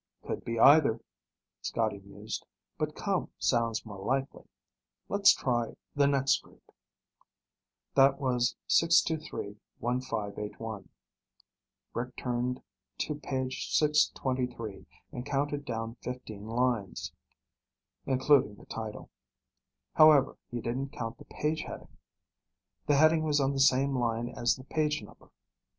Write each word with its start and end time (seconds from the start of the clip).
'""Could 0.25 0.43
be 0.43 0.59
either," 0.59 0.99
Scotty 1.61 1.99
mused. 1.99 2.47
"But 2.79 2.95
'come' 2.95 3.29
sounds 3.37 3.85
more 3.85 4.03
likely. 4.03 4.45
Let's 5.07 5.31
try 5.31 5.75
the 5.93 6.07
next 6.07 6.41
group." 6.41 6.73
That 7.93 8.19
was 8.19 8.55
6231581. 8.67 10.89
Rick 11.93 12.15
turned 12.17 12.63
to 12.97 13.13
Page 13.13 13.71
623 13.75 14.87
and 15.11 15.23
counted 15.23 15.65
down 15.65 15.97
15 16.01 16.47
lines, 16.47 17.13
including 18.07 18.55
the 18.55 18.65
title. 18.65 19.11
However, 19.93 20.35
he 20.49 20.61
didn't 20.61 20.89
count 20.93 21.19
the 21.19 21.25
page 21.25 21.61
heading. 21.67 21.95
The 22.87 22.95
heading 22.97 23.21
was 23.23 23.39
on 23.39 23.51
the 23.51 23.59
same 23.59 23.95
line 23.95 24.29
as 24.29 24.55
the 24.55 24.63
page 24.63 25.03
number. 25.03 25.29